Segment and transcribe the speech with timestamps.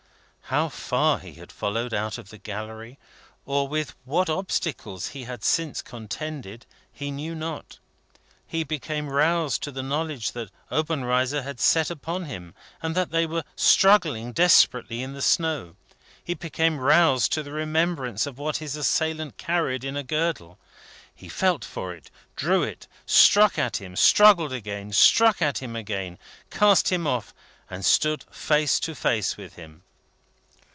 [0.53, 2.99] How far he had followed out of the gallery,
[3.45, 7.79] or with what obstacles he had since contended, he knew not.
[8.45, 13.25] He became roused to the knowledge that Obenreizer had set upon him, and that they
[13.25, 15.77] were struggling desperately in the snow.
[16.21, 20.59] He became roused to the remembrance of what his assailant carried in a girdle.
[21.15, 26.19] He felt for it, drew it, struck at him, struggled again, struck at him again,
[26.49, 27.33] cast him off,
[27.69, 29.83] and stood face to face with him.